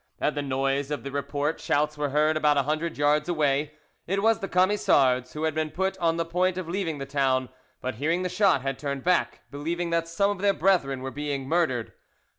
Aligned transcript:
At 0.19 0.33
the 0.33 0.41
noise 0.41 0.89
of 0.89 1.03
the 1.03 1.11
report 1.11 1.59
shouts 1.59 1.95
were 1.95 2.09
heard 2.09 2.35
about 2.35 2.57
a 2.57 2.63
hundred 2.63 2.97
yards 2.97 3.29
away. 3.29 3.73
It 4.07 4.23
was 4.23 4.39
the 4.39 4.47
Camisards, 4.49 5.33
who 5.33 5.43
had 5.43 5.53
been 5.53 5.71
on 5.99 6.17
the 6.17 6.25
point 6.25 6.57
of 6.57 6.67
leaving 6.67 6.97
the 6.97 7.05
town, 7.05 7.49
but 7.81 7.93
hearing 8.01 8.23
the 8.23 8.27
shot 8.27 8.63
had 8.63 8.79
turned 8.79 9.03
back, 9.03 9.41
believing 9.51 9.91
that 9.91 10.07
some 10.07 10.31
of 10.31 10.39
their 10.39 10.55
brethren 10.55 11.03
were 11.03 11.11
being 11.11 11.47
murdered. 11.47 11.93